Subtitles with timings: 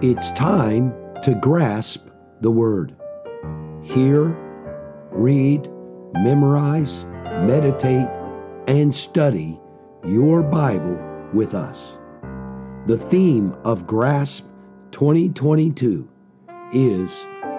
[0.00, 2.06] It's time to grasp
[2.40, 2.94] the Word.
[3.82, 4.26] Hear,
[5.10, 5.68] read,
[6.14, 8.06] memorize, meditate,
[8.68, 9.58] and study
[10.06, 11.00] your Bible
[11.32, 11.76] with us.
[12.86, 14.44] The theme of Grasp
[14.92, 16.08] 2022
[16.72, 17.10] is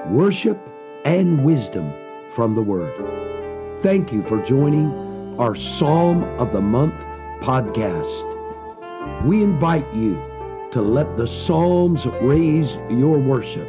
[0.06, 0.58] Worship
[1.04, 1.92] and Wisdom
[2.32, 3.82] from the Word.
[3.82, 6.96] Thank you for joining our Psalm of the Month
[7.42, 9.26] podcast.
[9.26, 10.24] We invite you
[10.72, 13.68] to let the Psalms raise your worship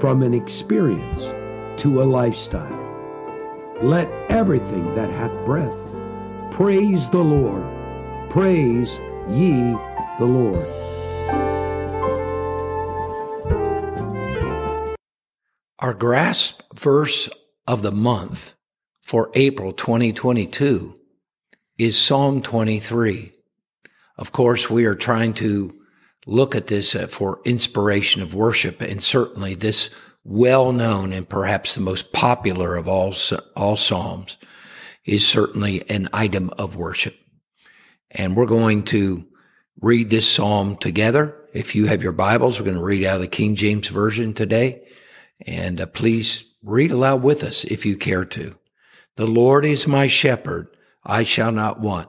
[0.00, 1.20] from an experience
[1.80, 2.80] to a lifestyle.
[3.80, 5.78] Let everything that hath breath
[6.50, 7.64] praise the Lord.
[8.30, 8.92] Praise
[9.28, 9.76] ye
[10.18, 10.66] the Lord.
[15.78, 17.28] Our grasp verse
[17.68, 18.54] of the month
[19.02, 20.98] for April 2022
[21.78, 23.32] is Psalm 23.
[24.16, 25.74] Of course, we are trying to
[26.26, 29.90] look at this uh, for inspiration of worship, and certainly this
[30.24, 33.14] well known and perhaps the most popular of all,
[33.56, 34.36] all Psalms
[35.04, 37.14] is certainly an item of worship.
[38.10, 39.26] And we're going to
[39.80, 41.36] read this Psalm together.
[41.52, 44.32] If you have your Bibles, we're going to read out of the King James Version
[44.32, 44.86] today.
[45.46, 48.56] And uh, please read aloud with us if you care to.
[49.16, 50.68] The Lord is my shepherd.
[51.04, 52.08] I shall not want.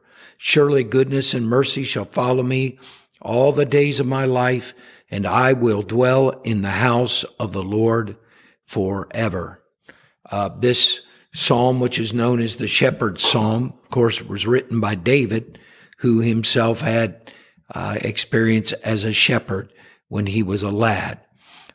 [0.43, 2.79] Surely goodness and mercy shall follow me
[3.21, 4.73] all the days of my life,
[5.11, 8.17] and I will dwell in the house of the Lord
[8.65, 9.63] forever.
[10.31, 14.95] Uh, this psalm, which is known as the shepherd's psalm, of course, was written by
[14.95, 15.59] David,
[15.99, 17.31] who himself had
[17.75, 19.71] uh, experience as a shepherd
[20.07, 21.19] when he was a lad.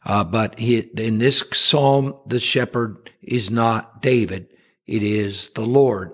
[0.04, 4.48] Uh, but he, in this psalm, the shepherd is not David.
[4.88, 6.12] It is the Lord.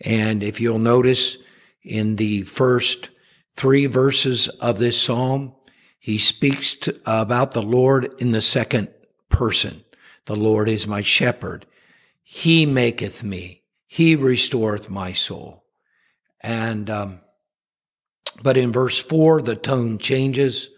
[0.00, 1.36] And if you'll notice,
[1.84, 3.10] in the first
[3.54, 5.54] three verses of this psalm,
[5.98, 8.88] he speaks to, about the Lord in the second
[9.28, 9.84] person.
[10.26, 11.66] The Lord is my shepherd.
[12.22, 13.62] He maketh me.
[13.86, 15.64] He restoreth my soul.
[16.40, 17.20] And, um,
[18.42, 20.70] but in verse four, the tone changes.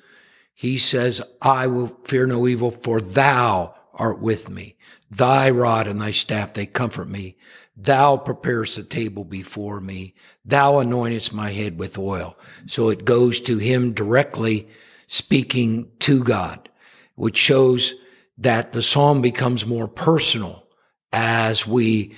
[0.55, 4.77] He says, I will fear no evil, for thou art with me.
[5.11, 7.37] Thy rod and thy staff, they comfort me.
[7.77, 10.15] Thou preparest a table before me.
[10.45, 12.37] Thou anointest my head with oil.
[12.67, 14.69] So it goes to him directly
[15.07, 16.69] speaking to God,
[17.15, 17.95] which shows
[18.39, 20.67] that the psalm becomes more personal
[21.13, 22.15] as we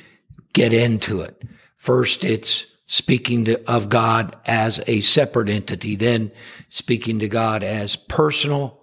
[0.52, 1.42] get into it.
[1.76, 6.32] First, it's speaking to, of God as a separate entity, then
[6.69, 8.80] speaking to God as personal,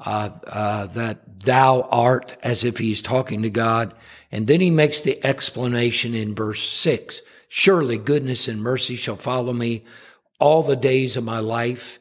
[0.00, 3.94] uh, uh, that thou art, as if he's talking to God.
[4.30, 7.22] And then he makes the explanation in verse six.
[7.48, 9.84] Surely goodness and mercy shall follow me
[10.38, 11.98] all the days of my life.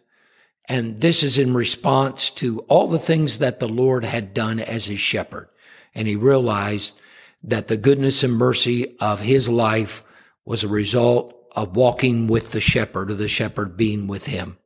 [0.70, 4.86] And this is in response to all the things that the Lord had done as
[4.86, 5.48] his shepherd.
[5.96, 7.00] And he realized
[7.44, 10.04] that the goodness and mercy of his life
[10.44, 14.58] was a result of walking with the shepherd or the shepherd being with him.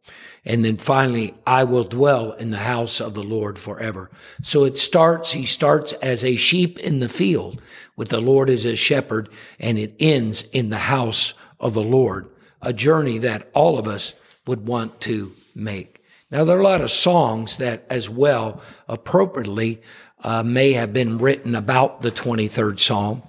[0.44, 4.10] And then finally, I will dwell in the house of the Lord forever.
[4.42, 7.62] So it starts, he starts as a sheep in the field
[7.96, 12.28] with the Lord as a shepherd and it ends in the house of the Lord,
[12.62, 14.16] a journey that all of us
[14.48, 16.04] would want to make.
[16.32, 19.82] Now, there are a lot of songs that as well appropriately
[20.24, 23.22] uh, may have been written about the 23rd Psalm,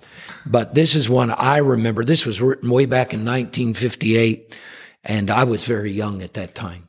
[0.46, 2.04] but this is one I remember.
[2.04, 4.54] This was written way back in 1958
[5.04, 6.88] and I was very young at that time.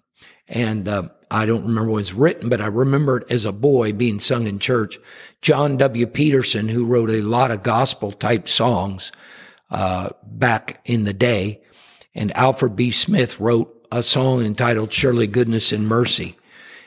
[0.54, 3.52] And uh, I don't remember when it was written, but I remember it as a
[3.52, 5.00] boy being sung in church.
[5.42, 6.06] John W.
[6.06, 9.12] Peterson, who wrote a lot of gospel type songs
[9.72, 11.64] uh, back in the day,
[12.14, 12.92] and Alfred B.
[12.92, 16.38] Smith wrote a song entitled "Surely Goodness and Mercy,"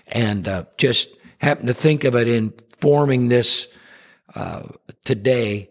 [0.06, 1.08] and uh, just
[1.38, 3.66] happened to think of it in forming this
[4.36, 4.62] uh,
[5.04, 5.70] today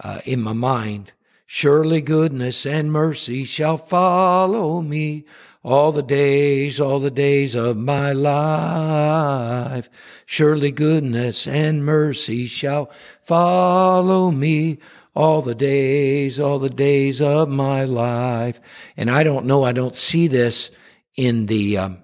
[0.00, 1.12] uh, in my mind.
[1.46, 5.24] Surely goodness and mercy shall follow me
[5.62, 9.88] all the days, all the days of my life.
[10.26, 12.90] Surely goodness and mercy shall
[13.22, 14.78] follow me
[15.14, 18.60] all the days, all the days of my life.
[18.96, 20.70] And I don't know, I don't see this
[21.14, 21.98] in the, um,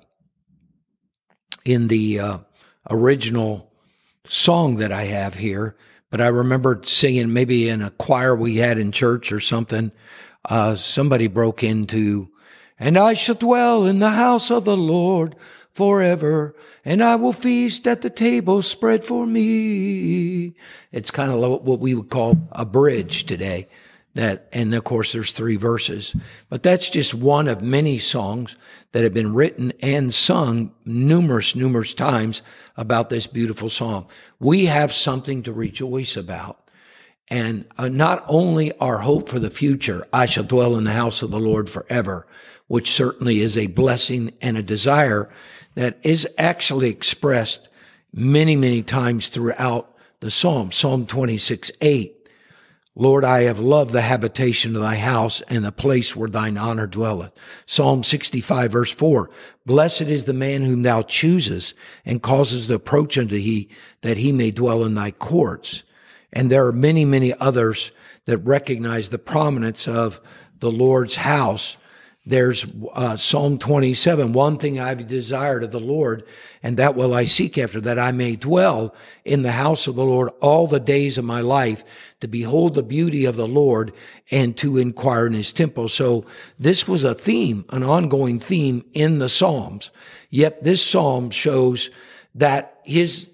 [1.64, 2.38] in the, uh,
[2.88, 3.70] original,
[4.30, 5.76] song that I have here,
[6.10, 9.92] but I remember singing maybe in a choir we had in church or something.
[10.44, 12.30] Uh, somebody broke into,
[12.78, 15.36] and I shall dwell in the house of the Lord
[15.72, 16.54] forever,
[16.84, 20.54] and I will feast at the table spread for me.
[20.90, 23.68] It's kind of what we would call a bridge today.
[24.14, 26.16] That, and of course, there's three verses,
[26.48, 28.56] but that's just one of many songs
[28.90, 32.42] that have been written and sung numerous, numerous times
[32.76, 34.06] about this beautiful psalm.
[34.40, 36.60] We have something to rejoice about.
[37.28, 41.22] And uh, not only our hope for the future, I shall dwell in the house
[41.22, 42.26] of the Lord forever,
[42.66, 45.30] which certainly is a blessing and a desire
[45.76, 47.68] that is actually expressed
[48.12, 50.72] many, many times throughout the Psalm.
[50.72, 52.19] Psalm 26, 8.
[52.96, 56.88] Lord, I have loved the habitation of thy house and the place where thine honor
[56.88, 57.32] dwelleth.
[57.64, 59.30] Psalm 65 verse 4.
[59.64, 63.68] Blessed is the man whom thou choosest and causes the approach unto thee
[64.00, 65.84] that he may dwell in thy courts.
[66.32, 67.92] And there are many, many others
[68.24, 70.20] that recognize the prominence of
[70.58, 71.76] the Lord's house
[72.26, 74.34] there's uh, Psalm 27.
[74.34, 76.24] One thing I've desired of the Lord,
[76.62, 78.94] and that will I seek after, that I may dwell
[79.24, 81.82] in the house of the Lord all the days of my life,
[82.20, 83.94] to behold the beauty of the Lord
[84.30, 85.88] and to inquire in his temple.
[85.88, 86.26] So
[86.58, 89.90] this was a theme, an ongoing theme in the Psalms.
[90.28, 91.88] Yet this Psalm shows
[92.34, 93.30] that his,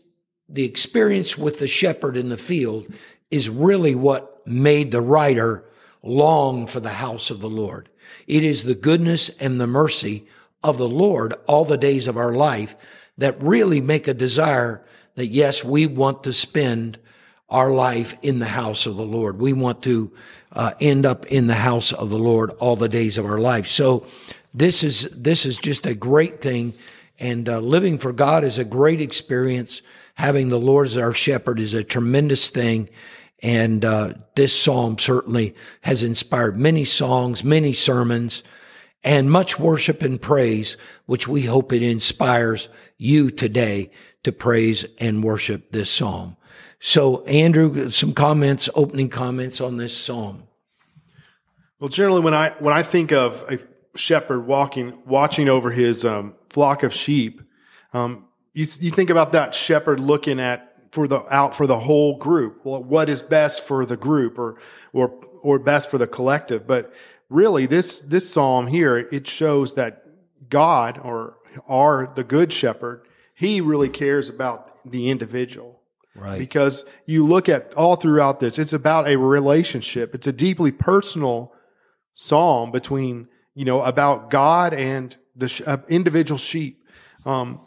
[0.49, 2.87] the experience with the shepherd in the field
[3.33, 5.65] is really what made the writer
[6.03, 7.89] long for the house of the Lord.
[8.27, 10.27] It is the goodness and the mercy
[10.63, 12.75] of the Lord all the days of our life
[13.19, 14.83] that really make a desire
[15.15, 16.99] that yes, we want to spend
[17.49, 19.39] our life in the house of the Lord.
[19.39, 20.13] We want to
[20.53, 23.67] uh, end up in the house of the Lord all the days of our life.
[23.67, 24.07] So
[24.53, 26.75] this is this is just a great thing,
[27.19, 29.83] and uh, living for God is a great experience.
[30.15, 32.89] Having the Lord as our shepherd is a tremendous thing,
[33.43, 38.43] and uh, this psalm certainly has inspired many songs, many sermons,
[39.05, 42.69] and much worship and praise, which we hope it inspires
[42.99, 43.91] you today
[44.25, 46.37] to praise and worship this psalm.
[46.81, 50.45] So, Andrew, some comments, opening comments on this psalm.
[51.79, 53.59] Well, generally, when I when I think of a
[53.99, 57.43] shepherd walking, watching over his um, flock of sheep,
[57.93, 58.25] um,
[58.55, 60.66] you you think about that shepherd looking at
[60.97, 62.65] for the out for the whole group.
[62.65, 64.57] Well, what is best for the group or
[64.95, 65.13] or
[65.43, 66.67] or best for the collective?
[66.67, 66.91] But
[67.29, 70.07] really, this this psalm here it shows that
[70.49, 71.37] God or
[71.69, 73.07] are the good shepherd.
[73.35, 75.83] He really cares about the individual.
[76.15, 76.39] Right.
[76.39, 80.15] Because you look at all throughout this, it's about a relationship.
[80.15, 81.53] It's a deeply personal
[82.15, 86.83] psalm between, you know, about God and the uh, individual sheep.
[87.27, 87.61] Um,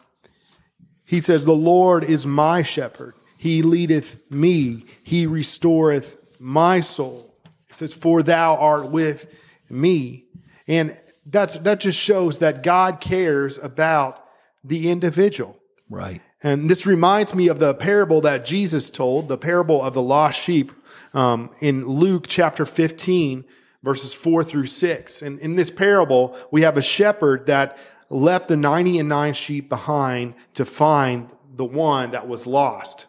[1.09, 3.15] he says, The Lord is my shepherd.
[3.39, 4.83] He leadeth me.
[5.01, 7.33] He restoreth my soul.
[7.69, 9.33] He says, For thou art with
[9.69, 10.25] me.
[10.67, 14.21] And that's, that just shows that God cares about
[14.61, 15.57] the individual.
[15.89, 16.21] Right.
[16.43, 20.37] And this reminds me of the parable that Jesus told, the parable of the lost
[20.37, 20.73] sheep
[21.13, 23.45] um, in Luke chapter 15,
[23.81, 25.21] verses 4 through 6.
[25.21, 27.77] And in this parable, we have a shepherd that
[28.09, 33.05] left the 90 and 9 sheep behind to find the one that was lost.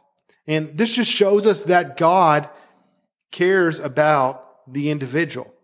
[0.51, 2.49] And this just shows us that God
[3.31, 5.55] cares about the individual.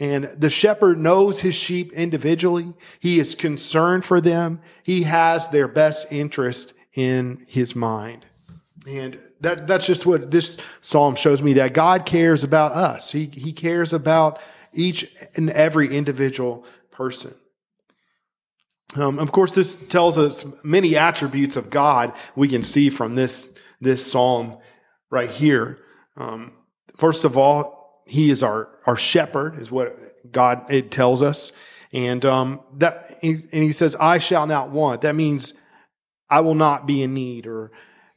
[0.00, 2.74] And the shepherd knows his sheep individually.
[2.98, 4.60] He is concerned for them.
[4.82, 8.26] He has their best interest in his mind.
[8.88, 13.12] And that, that's just what this psalm shows me that God cares about us.
[13.12, 14.40] He, he cares about
[14.72, 17.34] each and every individual person.
[18.96, 23.53] Um, of course, this tells us many attributes of God we can see from this
[23.84, 24.58] this psalm
[25.10, 25.78] right here.
[26.16, 26.52] Um,
[26.96, 29.98] first of all, he is our, our shepherd, is what
[30.32, 31.52] God it tells us.
[31.92, 35.02] And um, that and he says, I shall not want.
[35.02, 35.54] That means
[36.28, 37.70] I will not be in need or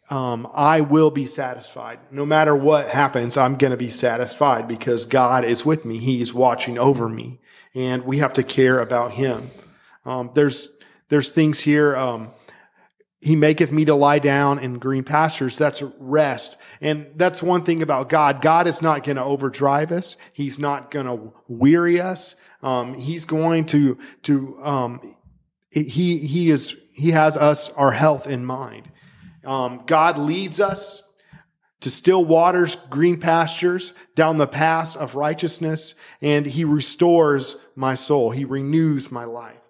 [0.10, 2.00] um, I will be satisfied.
[2.12, 5.98] No matter what happens, I'm going to be satisfied because God is with me.
[5.98, 7.40] He is watching over me,
[7.76, 9.52] and we have to care about Him.
[10.06, 10.70] Um, there's
[11.10, 11.96] there's things here.
[11.96, 12.30] Um,
[13.20, 15.58] he maketh me to lie down in green pastures.
[15.58, 16.58] That's rest.
[16.82, 18.42] And that's one thing about God.
[18.42, 20.18] God is not going to overdrive us.
[20.34, 22.36] He's not going to weary us.
[22.62, 25.16] Um, he's going to, to, um,
[25.70, 28.92] he, he is, he has us, our health in mind.
[29.46, 31.04] Um, God leads us
[31.80, 38.32] to still waters, green pastures, down the paths of righteousness, and he restores my soul.
[38.32, 39.67] He renews my life.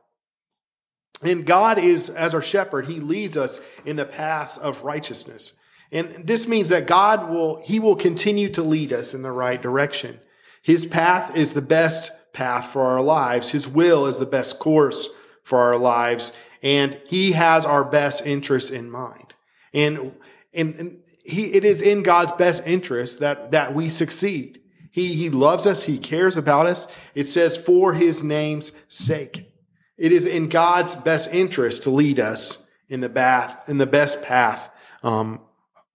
[1.22, 5.54] And God is, as our shepherd, He leads us in the paths of righteousness.
[5.92, 9.62] And this means that God will, He will continue to lead us in the right
[9.62, 10.20] direction.
[10.62, 13.50] His path is the best path for our lives.
[13.50, 15.10] His will is the best course
[15.44, 16.34] for our lives.
[16.62, 19.34] And He has our best interests in mind.
[19.74, 20.14] And,
[20.54, 20.98] and, and
[21.28, 24.62] he, it is in God's best interest that, that we succeed.
[24.92, 25.84] He, he loves us.
[25.84, 26.88] He cares about us.
[27.14, 29.52] It says for his name's sake.
[29.98, 34.22] It is in God's best interest to lead us in the path, in the best
[34.22, 34.70] path,
[35.04, 35.42] um,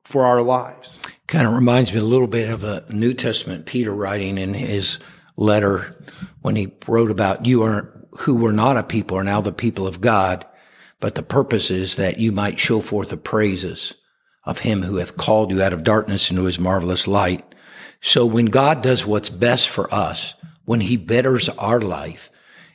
[0.04, 0.99] for our lives.
[1.28, 4.99] Kind of reminds me a little bit of a New Testament Peter writing in his
[5.37, 5.97] letter
[6.42, 9.87] when he wrote about you are who were not a people are now the people
[9.87, 10.44] of God,
[11.00, 13.94] but the purpose is that you might show forth the praises
[14.44, 17.54] of him who hath called you out of darkness into his marvelous light.
[18.00, 22.30] So when God does what's best for us, when he betters our life,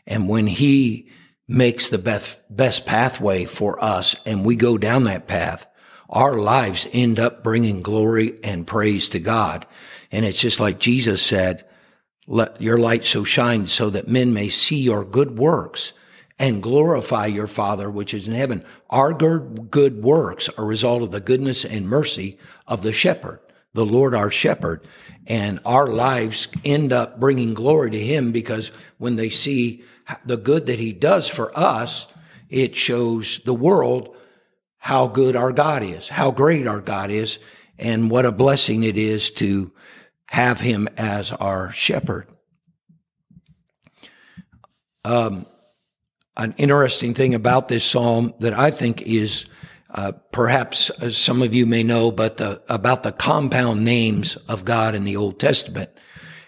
[0.07, 1.09] and when he
[1.47, 5.65] makes the best, best pathway for us and we go down that path,
[6.09, 9.65] our lives end up bringing glory and praise to God.
[10.11, 11.65] And it's just like Jesus said,
[12.27, 15.93] let your light so shine so that men may see your good works
[16.39, 18.63] and glorify your Father which is in heaven.
[18.89, 22.37] Our good, good works are a result of the goodness and mercy
[22.67, 23.39] of the shepherd,
[23.73, 24.85] the Lord our shepherd.
[25.25, 29.83] And our lives end up bringing glory to him because when they see
[30.25, 32.07] the good that he does for us,
[32.49, 34.15] it shows the world
[34.77, 37.39] how good our God is, how great our God is,
[37.77, 39.71] and what a blessing it is to
[40.27, 42.27] have him as our shepherd.
[45.03, 45.45] Um,
[46.35, 49.45] an interesting thing about this psalm that I think is
[49.89, 54.95] uh, perhaps some of you may know, but the, about the compound names of God
[54.95, 55.89] in the Old Testament.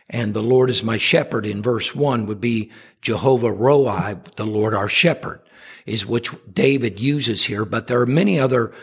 [0.10, 4.74] And the Lord is my shepherd in verse one would be Jehovah Roi, the Lord
[4.74, 5.42] our shepherd,
[5.86, 7.66] is which David uses here.
[7.66, 8.74] But there are many other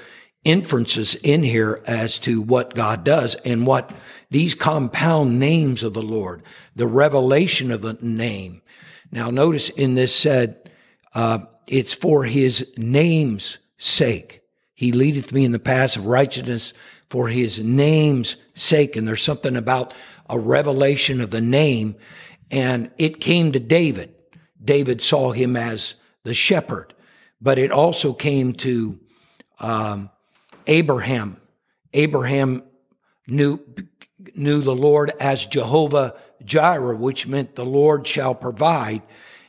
[0.45, 3.91] inferences in here as to what God does and what
[4.31, 6.43] these compound names of the Lord,
[6.77, 8.63] the revelation of the name.
[9.11, 10.71] Now notice in this said,
[11.15, 14.41] uh, it's for his name's sake.
[14.75, 16.75] He leadeth me in the paths of righteousness
[17.09, 18.95] for his name's sake.
[18.95, 19.95] And there's something about
[20.29, 21.97] a revelation of the name.
[22.51, 24.15] And it came to David.
[24.63, 26.95] David saw him as the shepherd,
[27.41, 28.99] but it also came to
[29.61, 30.11] um,
[30.67, 31.41] Abraham.
[31.93, 32.63] Abraham
[33.27, 33.61] knew
[34.35, 36.15] knew the Lord as Jehovah
[36.45, 39.03] Jireh, which meant the Lord shall provide.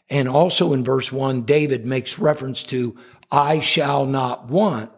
[0.09, 2.95] And also in verse one, David makes reference to,
[3.31, 4.91] I shall not want.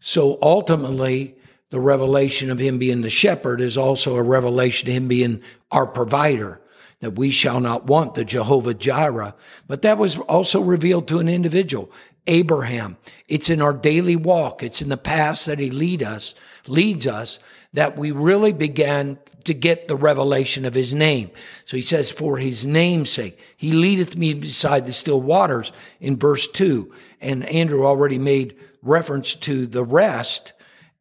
[0.00, 1.36] So ultimately,
[1.70, 5.86] the revelation of him being the shepherd is also a revelation of him being our
[5.86, 6.60] provider,
[7.00, 9.34] that we shall not want the Jehovah Jireh.
[9.66, 11.90] But that was also revealed to an individual,
[12.26, 12.96] Abraham.
[13.28, 14.62] It's in our daily walk.
[14.62, 16.34] It's in the paths that he lead us,
[16.66, 17.38] leads us
[17.72, 21.30] that we really began to get the revelation of his name.
[21.64, 26.18] So he says, for his name's sake, he leadeth me beside the still waters in
[26.18, 26.92] verse two.
[27.20, 30.52] And Andrew already made reference to the rest.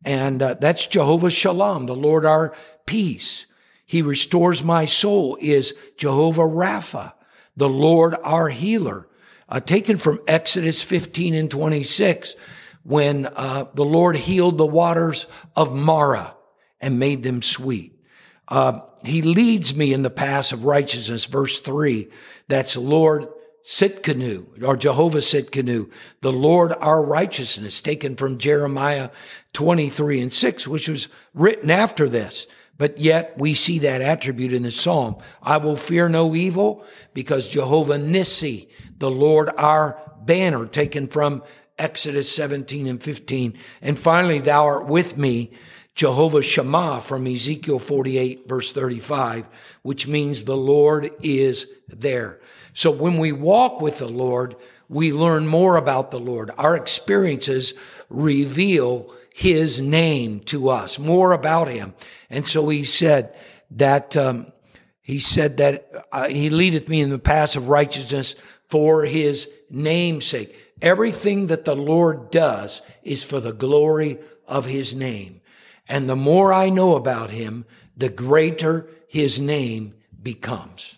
[0.03, 3.45] And uh, that's Jehovah Shalom, the Lord our peace.
[3.85, 7.13] He restores my soul is Jehovah Rapha,
[7.57, 9.07] the Lord our healer.
[9.47, 12.35] Uh, taken from Exodus 15 and 26,
[12.83, 15.25] when uh, the Lord healed the waters
[15.55, 16.35] of Marah
[16.79, 17.99] and made them sweet.
[18.47, 22.09] Uh, he leads me in the paths of righteousness, verse three.
[22.47, 23.27] That's Lord
[23.65, 29.09] Tsidkenu or Jehovah Tsidkenu, the Lord our righteousness, taken from Jeremiah
[29.53, 32.47] 23 and 6, which was written after this.
[32.77, 35.17] But yet we see that attribute in the psalm.
[35.43, 41.43] I will fear no evil because Jehovah Nissi, the Lord our banner, taken from
[41.77, 43.57] Exodus 17 and 15.
[43.81, 45.51] And finally, thou art with me
[45.99, 49.49] Jehovah Shammah from Ezekiel 48 verse 35,
[49.81, 52.39] which means the Lord is there.
[52.79, 54.55] So when we walk with the Lord,
[54.87, 56.49] we learn more about the Lord.
[56.57, 57.73] Our experiences
[58.07, 61.93] reveal his name to us, more about him.
[62.29, 63.35] And so he said
[63.71, 64.53] that, um,
[65.01, 68.35] he said that uh, he leadeth me in the paths of righteousness
[68.69, 70.55] for his name's sake.
[70.81, 75.41] Everything that the Lord does is for the glory of his name.
[75.89, 77.65] And the more I know about him,
[77.97, 80.95] the greater his name becomes.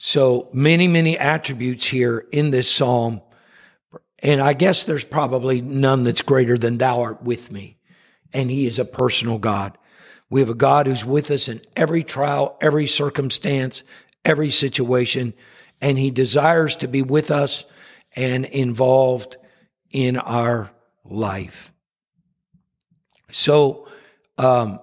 [0.00, 3.20] So many, many attributes here in this psalm.
[4.20, 7.78] And I guess there's probably none that's greater than thou art with me.
[8.32, 9.76] And he is a personal God.
[10.30, 13.82] We have a God who's with us in every trial, every circumstance,
[14.24, 15.34] every situation.
[15.80, 17.66] And he desires to be with us
[18.14, 19.36] and involved
[19.90, 20.70] in our
[21.04, 21.72] life.
[23.32, 23.88] So,
[24.36, 24.78] um,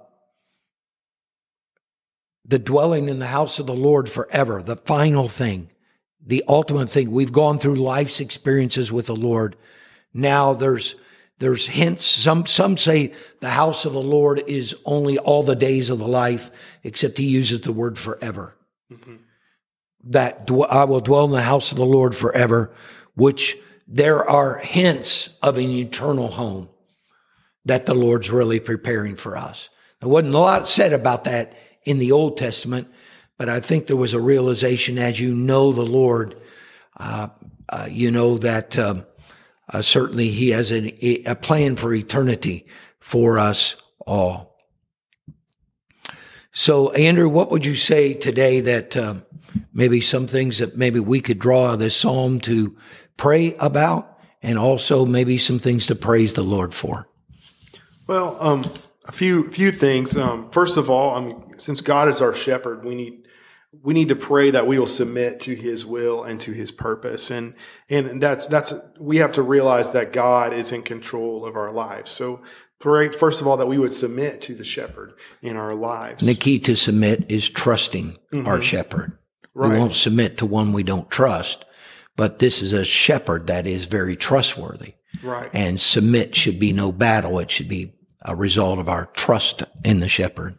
[2.48, 5.70] the dwelling in the house of the Lord forever, the final thing,
[6.26, 7.12] the ultimate thing.
[7.12, 9.56] We've gone through life's experiences with the Lord.
[10.14, 10.96] Now there's
[11.40, 12.06] there's hints.
[12.06, 16.08] Some some say the house of the Lord is only all the days of the
[16.08, 16.52] life,
[16.84, 18.56] except he uses the word forever.
[18.92, 19.16] Mm-hmm.
[20.06, 22.72] That dw- I will dwell in the house of the Lord forever,
[23.16, 26.70] which there are hints of an eternal home
[27.66, 29.70] that the Lord's really preparing for us.
[30.00, 32.88] There wasn't a lot said about that in the Old Testament,
[33.38, 36.36] but I think there was a realization as you know the Lord,
[36.98, 37.30] uh,
[37.70, 39.06] uh, you know that um,
[39.72, 42.66] uh, certainly He has an, a plan for eternity
[43.00, 43.76] for us
[44.06, 44.58] all.
[46.52, 49.26] So, Andrew, what would you say today that um,
[49.74, 52.78] maybe some things that maybe we could draw this psalm to
[53.18, 57.10] pray about, and also maybe some things to praise the Lord for?
[58.08, 58.64] Well, um,
[59.08, 60.18] a few few things.
[60.18, 63.28] Um, first of all, I mean, since God is our shepherd, we need
[63.84, 67.32] we need to pray that we will submit to His will and to His purpose,
[67.32, 67.54] and
[67.90, 72.12] and that's that's we have to realize that God is in control of our lives.
[72.12, 72.42] So
[72.80, 76.26] pray first of all that we would submit to the shepherd in our lives.
[76.26, 78.48] The key to submit is trusting mm-hmm.
[78.48, 79.18] our shepherd.
[79.54, 79.72] Right.
[79.72, 81.64] We won't submit to one we don't trust,
[82.18, 84.96] but this is a shepherd that is very trustworthy.
[85.24, 85.50] Right.
[85.54, 87.95] And submit should be no battle; it should be
[88.26, 90.56] a result of our trust in the shepherd.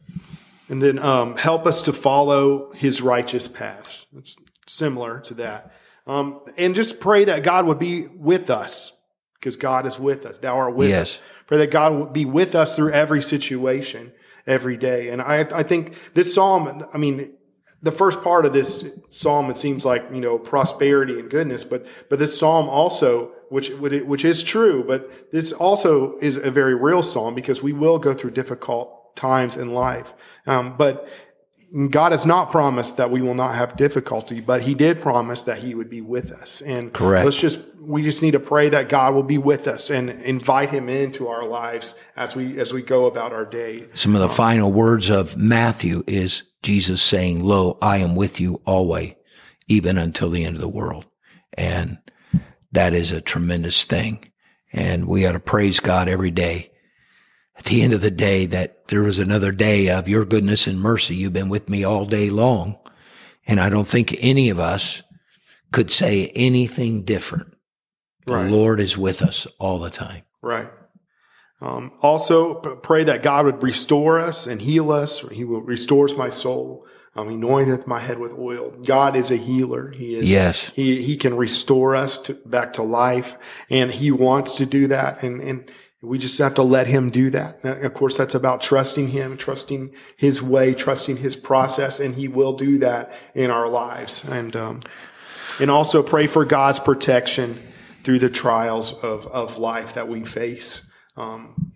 [0.68, 4.06] And then um, help us to follow his righteous paths.
[4.16, 5.72] It's similar to that.
[6.06, 8.92] Um, and just pray that God would be with us
[9.34, 10.38] because God is with us.
[10.38, 11.16] Thou art with yes.
[11.16, 11.18] us.
[11.46, 14.12] Pray that God would be with us through every situation
[14.46, 15.10] every day.
[15.10, 17.32] And I, I think this psalm, I mean,
[17.82, 21.86] the first part of this psalm, it seems like, you know, prosperity and goodness, but,
[22.08, 27.02] but this psalm also which which is true, but this also is a very real
[27.02, 30.14] psalm because we will go through difficult times in life.
[30.46, 31.08] Um, but
[31.90, 35.58] God has not promised that we will not have difficulty, but He did promise that
[35.58, 36.60] He would be with us.
[36.60, 37.24] And correct.
[37.24, 40.70] Let's just we just need to pray that God will be with us and invite
[40.70, 43.86] Him into our lives as we as we go about our day.
[43.94, 48.40] Some of the um, final words of Matthew is Jesus saying, "Lo, I am with
[48.40, 49.14] you always,
[49.66, 51.06] even until the end of the world."
[51.54, 51.98] And
[52.72, 54.30] that is a tremendous thing.
[54.72, 56.72] And we ought to praise God every day.
[57.58, 60.78] At the end of the day, that there was another day of your goodness and
[60.78, 61.16] mercy.
[61.16, 62.78] You've been with me all day long.
[63.46, 65.02] And I don't think any of us
[65.72, 67.54] could say anything different.
[68.26, 68.44] Right.
[68.44, 70.22] The Lord is with us all the time.
[70.42, 70.68] Right.
[71.60, 75.20] Um, also, pray that God would restore us and heal us.
[75.30, 76.84] He will restores my soul.
[77.16, 78.72] Um, anointeth my head with oil.
[78.84, 79.90] God is a healer.
[79.90, 80.30] He is.
[80.30, 80.70] Yes.
[80.74, 83.36] He he can restore us to, back to life,
[83.70, 85.22] and He wants to do that.
[85.22, 85.70] And and
[86.02, 87.64] we just have to let Him do that.
[87.64, 92.28] And of course, that's about trusting Him, trusting His way, trusting His process, and He
[92.28, 94.22] will do that in our lives.
[94.28, 94.80] And um,
[95.58, 97.58] and also pray for God's protection
[98.02, 100.82] through the trials of of life that we face.
[101.16, 101.72] Um,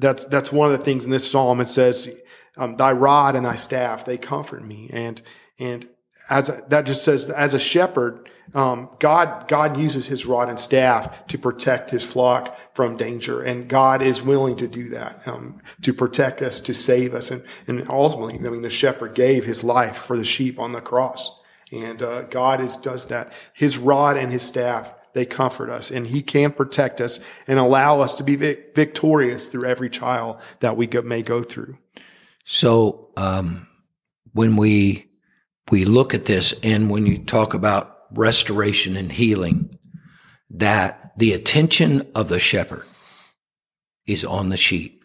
[0.00, 1.60] that's that's one of the things in this psalm.
[1.60, 2.10] It says
[2.56, 4.90] um, thy rod and thy staff they comfort me.
[4.92, 5.20] And
[5.58, 5.88] and
[6.30, 10.60] as a, that just says as a shepherd um, god god uses his rod and
[10.60, 13.42] staff to protect his flock from danger.
[13.42, 17.30] And god is willing to do that um, to protect us to save us.
[17.30, 20.80] And, and ultimately i mean the shepherd gave his life for the sheep on the
[20.80, 21.40] cross.
[21.72, 23.32] And uh, god is does that.
[23.52, 25.92] His rod and his staff they comfort us.
[25.92, 30.76] And he can protect us and allow us to be victorious through every trial that
[30.76, 31.78] we go, may go through
[32.44, 33.66] so um,
[34.32, 35.06] when we
[35.70, 39.78] we look at this, and when you talk about restoration and healing,
[40.50, 42.86] that the attention of the shepherd
[44.06, 45.04] is on the sheep.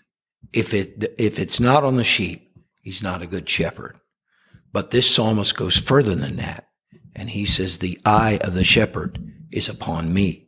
[0.51, 3.99] If it if it's not on the sheep, he's not a good shepherd.
[4.71, 6.67] But this psalmist goes further than that,
[7.15, 9.17] and he says, "The eye of the shepherd
[9.51, 10.47] is upon me."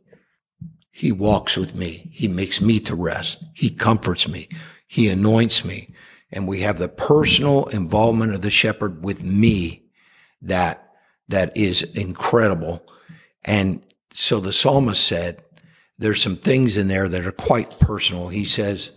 [0.90, 2.10] He walks with me.
[2.12, 3.42] He makes me to rest.
[3.54, 4.48] He comforts me.
[4.86, 5.88] He anoints me
[6.32, 9.84] and we have the personal involvement of the shepherd with me
[10.40, 10.92] that
[11.28, 12.86] that is incredible.
[13.44, 15.42] And so the psalmist said
[15.98, 18.28] there's some things in there that are quite personal.
[18.28, 18.90] He says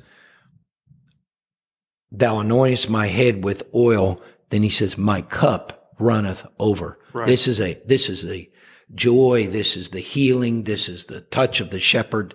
[2.12, 4.22] thou anointest my head with oil.
[4.50, 7.00] Then he says my cup runneth over.
[7.14, 7.28] Right.
[7.28, 8.50] this is a this is the
[8.94, 9.48] joy.
[9.48, 10.64] This is the healing.
[10.64, 12.34] This is the touch of the shepherd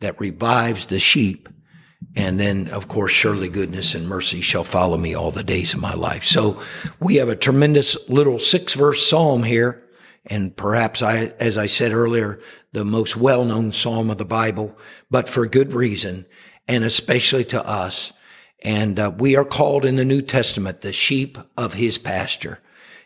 [0.00, 1.48] that revives the sheep
[2.16, 5.80] and then, of course, surely goodness and mercy shall follow me all the days of
[5.80, 6.24] my life.
[6.24, 6.60] So
[7.00, 9.82] we have a tremendous little six verse psalm here.
[10.26, 12.40] And perhaps I, as I said earlier,
[12.72, 14.78] the most well known psalm of the Bible,
[15.10, 16.26] but for good reason.
[16.68, 18.12] and especially to us.
[18.62, 22.60] And uh, we are called in the New Testament the sheep of his pasture.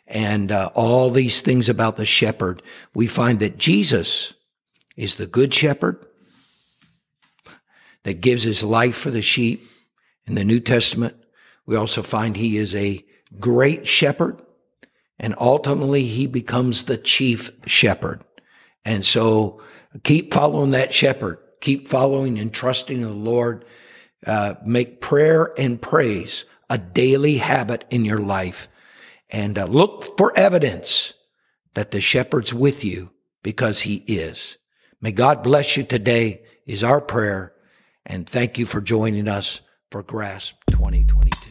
[0.07, 2.63] And uh, all these things about the shepherd,
[2.95, 4.33] we find that Jesus
[4.97, 6.05] is the good shepherd
[8.09, 9.69] that gives his life for the sheep
[10.27, 11.15] in the New Testament.
[11.67, 13.05] We also find he is a
[13.39, 14.41] great shepherd
[15.19, 18.25] and ultimately he becomes the chief shepherd.
[18.83, 19.61] And so
[20.05, 21.37] keep following that shepherd.
[21.61, 23.67] Keep following and trusting in the Lord.
[24.27, 28.69] Uh, make prayer and praise a daily habit in your life
[29.29, 31.13] and uh, look for evidence
[31.75, 33.11] that the shepherd's with you
[33.43, 34.57] because he is.
[34.99, 37.53] May God bless you today is our prayer.
[38.09, 41.48] And thank you for joining us for Grasp 2022.